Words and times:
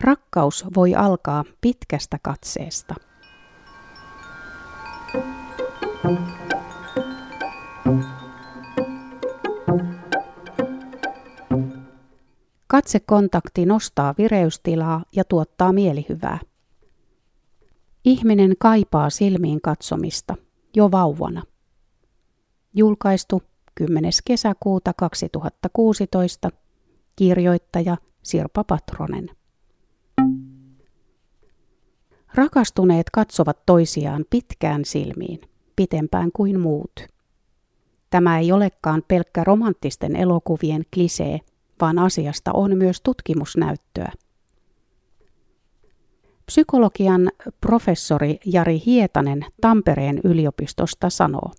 Rakkaus 0.00 0.64
voi 0.76 0.94
alkaa 0.94 1.44
pitkästä 1.60 2.18
katseesta. 2.22 2.94
Katsekontakti 12.66 13.66
nostaa 13.66 14.14
vireystilaa 14.18 15.04
ja 15.16 15.24
tuottaa 15.24 15.72
mielihyvää. 15.72 16.38
Ihminen 18.04 18.54
kaipaa 18.58 19.10
silmiin 19.10 19.60
katsomista 19.60 20.34
jo 20.76 20.90
vauvana. 20.90 21.42
Julkaistu 22.74 23.42
10. 23.74 24.12
kesäkuuta 24.24 24.92
2016. 24.96 26.50
Kirjoittaja 27.16 27.96
Sirpa 28.22 28.64
Patronen. 28.64 29.35
Rakastuneet 32.36 33.10
katsovat 33.12 33.58
toisiaan 33.66 34.24
pitkään 34.30 34.84
silmiin, 34.84 35.40
pitempään 35.76 36.30
kuin 36.32 36.60
muut. 36.60 36.92
Tämä 38.10 38.38
ei 38.38 38.52
olekaan 38.52 39.02
pelkkä 39.08 39.44
romanttisten 39.44 40.16
elokuvien 40.16 40.82
klisee, 40.94 41.40
vaan 41.80 41.98
asiasta 41.98 42.50
on 42.54 42.78
myös 42.78 43.00
tutkimusnäyttöä. 43.00 44.12
Psykologian 46.46 47.30
professori 47.60 48.38
Jari 48.44 48.82
Hietanen 48.86 49.44
Tampereen 49.60 50.20
yliopistosta 50.24 51.10
sanoo, 51.10 51.50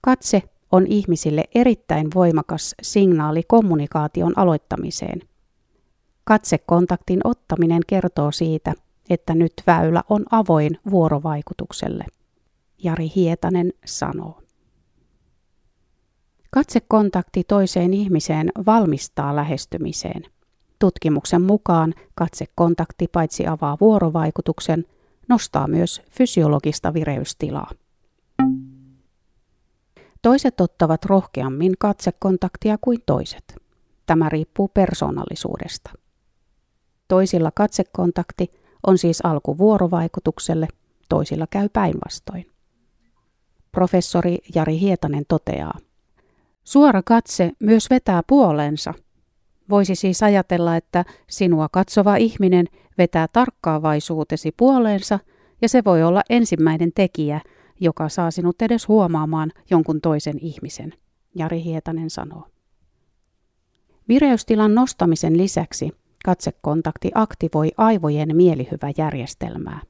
katse 0.00 0.42
on 0.72 0.86
ihmisille 0.86 1.44
erittäin 1.54 2.08
voimakas 2.14 2.74
signaali 2.82 3.42
kommunikaation 3.48 4.38
aloittamiseen. 4.38 5.20
Katsekontaktin 6.24 7.20
ottaminen 7.24 7.82
kertoo 7.86 8.32
siitä, 8.32 8.72
että 9.10 9.34
nyt 9.34 9.52
väylä 9.66 10.02
on 10.08 10.24
avoin 10.30 10.78
vuorovaikutukselle. 10.90 12.04
Jari 12.82 13.12
Hietanen 13.16 13.72
sanoo. 13.84 14.40
Katsekontakti 16.50 17.44
toiseen 17.44 17.94
ihmiseen 17.94 18.52
valmistaa 18.66 19.36
lähestymiseen. 19.36 20.22
Tutkimuksen 20.78 21.42
mukaan 21.42 21.94
katsekontakti 22.14 23.08
paitsi 23.08 23.46
avaa 23.46 23.76
vuorovaikutuksen, 23.80 24.84
nostaa 25.28 25.68
myös 25.68 26.02
fysiologista 26.10 26.94
vireystilaa. 26.94 27.70
Toiset 30.22 30.60
ottavat 30.60 31.04
rohkeammin 31.04 31.72
katsekontaktia 31.78 32.78
kuin 32.80 32.98
toiset. 33.06 33.44
Tämä 34.06 34.28
riippuu 34.28 34.68
persoonallisuudesta. 34.68 35.90
Toisilla 37.08 37.50
katsekontakti 37.54 38.50
on 38.86 38.98
siis 38.98 39.20
alku 39.24 39.58
vuorovaikutukselle, 39.58 40.68
toisilla 41.08 41.46
käy 41.50 41.68
päinvastoin. 41.68 42.46
Professori 43.72 44.38
Jari 44.54 44.80
Hietanen 44.80 45.24
toteaa, 45.28 45.78
Suora 46.64 47.02
katse 47.02 47.52
myös 47.60 47.90
vetää 47.90 48.22
puolensa. 48.26 48.94
Voisi 49.70 49.94
siis 49.94 50.22
ajatella, 50.22 50.76
että 50.76 51.04
sinua 51.30 51.68
katsova 51.72 52.16
ihminen 52.16 52.66
vetää 52.98 53.28
tarkkaavaisuutesi 53.32 54.52
puoleensa 54.56 55.18
ja 55.62 55.68
se 55.68 55.84
voi 55.84 56.02
olla 56.02 56.22
ensimmäinen 56.30 56.92
tekijä, 56.94 57.40
joka 57.80 58.08
saa 58.08 58.30
sinut 58.30 58.62
edes 58.62 58.88
huomaamaan 58.88 59.52
jonkun 59.70 60.00
toisen 60.00 60.38
ihmisen, 60.40 60.94
Jari 61.34 61.62
Hietanen 61.62 62.10
sanoo. 62.10 62.46
Vireystilan 64.08 64.74
nostamisen 64.74 65.36
lisäksi 65.36 65.90
katsekontakti 66.24 67.10
aktivoi 67.14 67.70
aivojen 67.76 68.36
mielihyväjärjestelmää. 68.36 69.80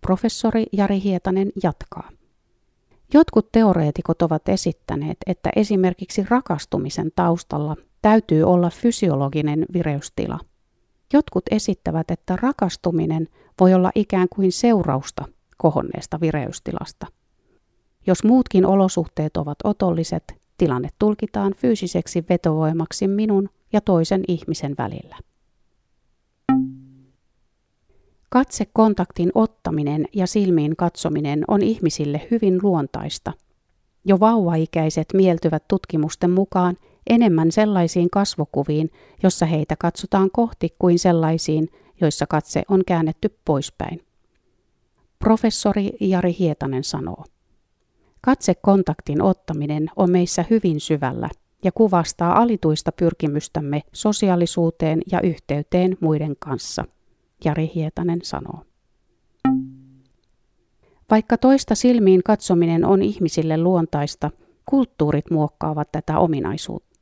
Professori 0.00 0.66
Jari 0.72 1.00
Hietanen 1.00 1.52
jatkaa. 1.62 2.10
Jotkut 3.14 3.52
teoreetikot 3.52 4.22
ovat 4.22 4.48
esittäneet, 4.48 5.16
että 5.26 5.50
esimerkiksi 5.56 6.24
rakastumisen 6.28 7.12
taustalla 7.16 7.76
täytyy 8.02 8.42
olla 8.42 8.70
fysiologinen 8.70 9.66
vireystila. 9.72 10.38
Jotkut 11.12 11.44
esittävät, 11.50 12.10
että 12.10 12.36
rakastuminen 12.36 13.28
voi 13.60 13.74
olla 13.74 13.90
ikään 13.94 14.28
kuin 14.28 14.52
seurausta 14.52 15.24
kohonneesta 15.56 16.20
vireystilasta. 16.20 17.06
Jos 18.06 18.24
muutkin 18.24 18.66
olosuhteet 18.66 19.36
ovat 19.36 19.58
otolliset, 19.64 20.24
tilanne 20.58 20.88
tulkitaan 20.98 21.54
fyysiseksi 21.56 22.24
vetovoimaksi 22.28 23.08
minun 23.08 23.48
ja 23.74 23.80
toisen 23.80 24.24
ihmisen 24.28 24.74
välillä. 24.78 25.16
Katsekontaktin 28.30 29.30
ottaminen 29.34 30.08
ja 30.12 30.26
silmiin 30.26 30.76
katsominen 30.76 31.44
on 31.48 31.62
ihmisille 31.62 32.26
hyvin 32.30 32.60
luontaista. 32.62 33.32
Jo 34.04 34.20
vauvaikäiset 34.20 35.08
mieltyvät 35.14 35.68
tutkimusten 35.68 36.30
mukaan 36.30 36.76
enemmän 37.10 37.52
sellaisiin 37.52 38.10
kasvokuviin, 38.10 38.90
jossa 39.22 39.46
heitä 39.46 39.76
katsotaan 39.76 40.30
kohti 40.30 40.76
kuin 40.78 40.98
sellaisiin, 40.98 41.68
joissa 42.00 42.26
katse 42.26 42.62
on 42.68 42.82
käännetty 42.86 43.38
poispäin. 43.44 44.00
Professori 45.18 45.92
Jari 46.00 46.36
Hietanen 46.38 46.84
sanoo. 46.84 47.24
Katsekontaktin 48.20 49.22
ottaminen 49.22 49.90
on 49.96 50.10
meissä 50.10 50.44
hyvin 50.50 50.80
syvällä 50.80 51.28
ja 51.64 51.72
kuvastaa 51.72 52.40
alituista 52.40 52.92
pyrkimystämme 52.92 53.82
sosiaalisuuteen 53.92 55.02
ja 55.12 55.20
yhteyteen 55.20 55.96
muiden 56.00 56.36
kanssa, 56.38 56.84
Jari 57.44 57.70
Hietanen 57.74 58.20
sanoo. 58.22 58.60
Vaikka 61.10 61.38
toista 61.38 61.74
silmiin 61.74 62.22
katsominen 62.22 62.84
on 62.84 63.02
ihmisille 63.02 63.58
luontaista, 63.58 64.30
kulttuurit 64.66 65.30
muokkaavat 65.30 65.92
tätä 65.92 66.18
ominaisuutta. 66.18 67.00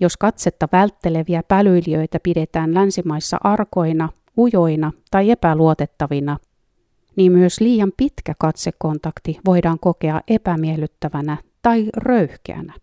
Jos 0.00 0.16
katsetta 0.16 0.68
vältteleviä 0.72 1.42
pälyilijöitä 1.42 2.18
pidetään 2.22 2.74
länsimaissa 2.74 3.36
arkoina, 3.44 4.08
ujoina 4.38 4.92
tai 5.10 5.30
epäluotettavina, 5.30 6.36
niin 7.16 7.32
myös 7.32 7.60
liian 7.60 7.92
pitkä 7.96 8.34
katsekontakti 8.38 9.38
voidaan 9.46 9.78
kokea 9.80 10.20
epämiellyttävänä 10.28 11.36
tai 11.62 11.86
röyhkeänä. 11.96 12.74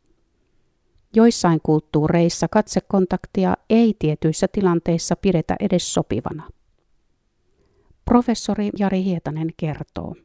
Joissain 1.15 1.59
kulttuureissa 1.63 2.47
katsekontaktia 2.47 3.53
ei 3.69 3.95
tietyissä 3.99 4.47
tilanteissa 4.51 5.15
pidetä 5.15 5.55
edes 5.59 5.93
sopivana. 5.93 6.43
Professori 8.05 8.69
Jari 8.79 9.03
Hietanen 9.03 9.49
kertoo. 9.57 10.15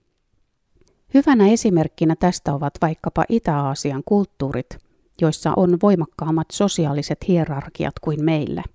Hyvänä 1.15 1.49
esimerkkinä 1.49 2.17
tästä 2.17 2.55
ovat 2.55 2.75
vaikkapa 2.83 3.25
Itä-Aasian 3.29 4.03
kulttuurit, 4.05 4.79
joissa 5.21 5.53
on 5.57 5.79
voimakkaammat 5.83 6.47
sosiaaliset 6.53 7.29
hierarkiat 7.29 7.95
kuin 8.01 8.25
meillä– 8.25 8.63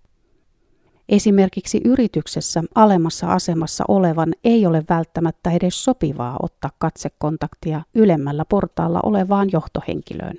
Esimerkiksi 1.09 1.81
yrityksessä 1.85 2.63
alemmassa 2.75 3.27
asemassa 3.27 3.83
olevan 3.87 4.33
ei 4.43 4.65
ole 4.65 4.83
välttämättä 4.89 5.51
edes 5.51 5.83
sopivaa 5.83 6.37
ottaa 6.41 6.71
katsekontaktia 6.77 7.81
ylemmällä 7.95 8.45
portaalla 8.49 8.99
olevaan 9.03 9.49
johtohenkilöön. 9.51 10.35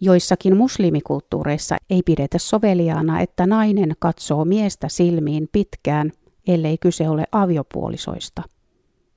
Joissakin 0.00 0.56
muslimikulttuureissa 0.56 1.76
ei 1.90 2.02
pidetä 2.02 2.38
soveliaana, 2.38 3.20
että 3.20 3.46
nainen 3.46 3.92
katsoo 3.98 4.44
miestä 4.44 4.88
silmiin 4.88 5.48
pitkään, 5.52 6.12
ellei 6.46 6.78
kyse 6.78 7.08
ole 7.08 7.24
aviopuolisoista. 7.32 8.42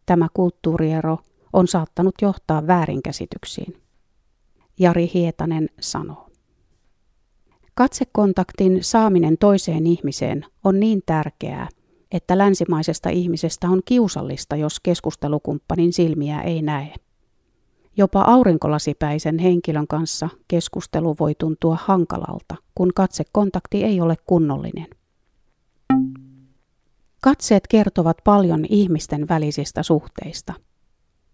Tämä 0.05 0.27
kulttuuriero 0.33 1.17
on 1.53 1.67
saattanut 1.67 2.15
johtaa 2.21 2.67
väärinkäsityksiin. 2.67 3.77
Jari 4.79 5.11
Hietanen 5.13 5.69
sanoo. 5.79 6.29
Katsekontaktin 7.75 8.83
saaminen 8.83 9.37
toiseen 9.37 9.87
ihmiseen 9.87 10.45
on 10.63 10.79
niin 10.79 11.01
tärkeää, 11.05 11.69
että 12.11 12.37
länsimaisesta 12.37 13.09
ihmisestä 13.09 13.69
on 13.69 13.81
kiusallista, 13.85 14.55
jos 14.55 14.79
keskustelukumppanin 14.79 15.93
silmiä 15.93 16.41
ei 16.41 16.61
näe. 16.61 16.93
Jopa 17.99 18.21
aurinkolasipäisen 18.21 19.39
henkilön 19.39 19.87
kanssa 19.87 20.29
keskustelu 20.47 21.15
voi 21.19 21.35
tuntua 21.35 21.77
hankalalta, 21.81 22.55
kun 22.75 22.91
katsekontakti 22.95 23.83
ei 23.83 24.01
ole 24.01 24.15
kunnollinen. 24.25 24.87
Katseet 27.21 27.67
kertovat 27.67 28.17
paljon 28.23 28.65
ihmisten 28.69 29.27
välisistä 29.29 29.83
suhteista. 29.83 30.53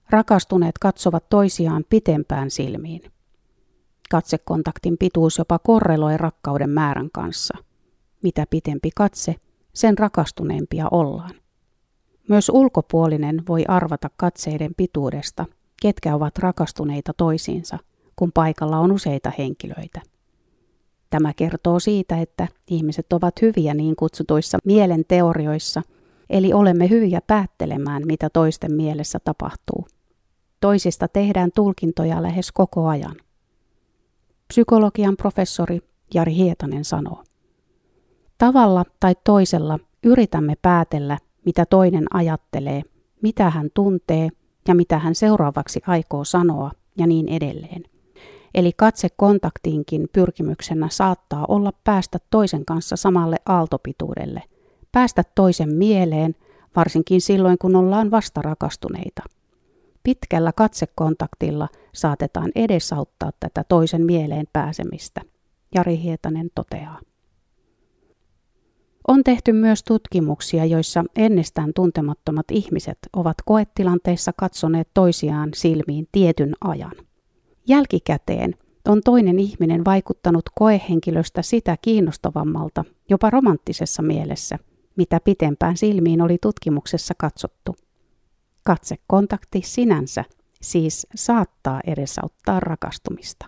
Rakastuneet 0.10 0.78
katsovat 0.78 1.30
toisiaan 1.30 1.86
pitempään 1.90 2.52
silmiin. 2.52 3.02
Katsekontaktin 4.10 4.98
pituus 4.98 5.38
jopa 5.38 5.60
korreloi 5.60 6.18
rakkauden 6.18 6.70
määrän 6.70 7.10
kanssa. 7.14 7.58
Mitä 8.24 8.46
pitempi 8.50 8.90
katse, 8.96 9.36
sen 9.74 9.98
rakastuneempia 9.98 10.88
ollaan. 10.92 11.36
Myös 12.30 12.50
ulkopuolinen 12.50 13.44
voi 13.48 13.66
arvata 13.68 14.10
katseiden 14.18 14.72
pituudesta, 14.78 15.46
ketkä 15.82 16.16
ovat 16.16 16.38
rakastuneita 16.38 17.14
toisiinsa, 17.18 17.78
kun 18.16 18.32
paikalla 18.32 18.80
on 18.80 18.92
useita 18.92 19.32
henkilöitä. 19.38 20.02
Tämä 21.10 21.34
kertoo 21.34 21.80
siitä, 21.80 22.18
että 22.22 22.48
ihmiset 22.68 23.14
ovat 23.14 23.42
hyviä 23.42 23.74
niin 23.74 23.96
kutsutuissa 23.96 24.58
mielen 24.66 25.06
teorioissa, 25.08 25.82
eli 26.30 26.54
olemme 26.54 26.90
hyviä 26.90 27.22
päättelemään, 27.28 28.04
mitä 28.06 28.30
toisten 28.30 28.74
mielessä 28.74 29.20
tapahtuu. 29.20 29.88
Toisista 30.60 31.08
tehdään 31.08 31.50
tulkintoja 31.56 32.24
lähes 32.24 32.52
koko 32.52 32.88
ajan. 32.88 33.16
Psykologian 34.48 35.18
professori 35.18 35.80
Jari 36.14 36.36
Hietanen 36.36 36.86
sanoo. 36.86 37.24
Tavalla 38.38 38.86
tai 39.00 39.16
toisella 39.24 39.80
yritämme 40.04 40.54
päätellä, 40.62 41.18
mitä 41.46 41.66
toinen 41.66 42.06
ajattelee, 42.14 42.82
mitä 43.22 43.50
hän 43.50 43.70
tuntee 43.74 44.30
ja 44.68 44.76
mitä 44.76 45.00
hän 45.00 45.16
seuraavaksi 45.16 45.82
aikoo 45.88 46.24
sanoa 46.24 46.72
ja 46.98 47.08
niin 47.08 47.30
edelleen. 47.30 47.84
Eli 48.56 48.72
katsekontaktiinkin 48.78 50.08
pyrkimyksenä 50.14 50.90
saattaa 50.92 51.46
olla 51.48 51.74
päästä 51.84 52.18
toisen 52.30 52.66
kanssa 52.66 52.96
samalle 52.96 53.38
aaltopituudelle, 53.46 54.44
päästä 54.92 55.24
toisen 55.36 55.76
mieleen, 55.76 56.36
varsinkin 56.76 57.22
silloin 57.22 57.58
kun 57.58 57.76
ollaan 57.76 58.12
vastarakastuneita. 58.12 59.24
Pitkällä 60.04 60.52
katsekontaktilla 60.56 61.68
saatetaan 61.94 62.52
edesauttaa 62.56 63.32
tätä 63.40 63.64
toisen 63.70 64.06
mieleen 64.06 64.48
pääsemistä, 64.54 65.22
Jari 65.76 65.98
Hietanen 65.98 66.50
toteaa. 66.56 67.00
On 69.08 69.24
tehty 69.24 69.54
myös 69.54 69.84
tutkimuksia, 69.84 70.66
joissa 70.66 71.04
ennestään 71.16 71.72
tuntemattomat 71.76 72.46
ihmiset 72.52 72.98
ovat 73.14 73.38
koetilanteissa 73.46 74.32
katsoneet 74.38 74.88
toisiaan 74.94 75.50
silmiin 75.56 76.08
tietyn 76.12 76.54
ajan. 76.62 76.92
Jälkikäteen 77.68 78.56
on 78.88 79.02
toinen 79.06 79.40
ihminen 79.40 79.86
vaikuttanut 79.86 80.44
koehenkilöstä 80.56 81.42
sitä 81.42 81.78
kiinnostavammalta, 81.82 82.86
jopa 83.10 83.30
romanttisessa 83.30 84.02
mielessä, 84.02 84.60
mitä 84.96 85.20
pitempään 85.20 85.78
silmiin 85.78 86.22
oli 86.22 86.38
tutkimuksessa 86.42 87.14
katsottu. 87.18 87.76
Katsekontakti 88.64 89.62
sinänsä 89.66 90.24
siis 90.62 91.08
saattaa 91.16 91.82
edesauttaa 91.88 92.60
rakastumista. 92.60 93.46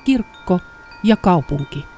Kirkko 0.06 0.60
ja 1.04 1.18
kaupunki. 1.18 1.95